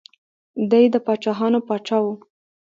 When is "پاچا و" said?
1.67-2.05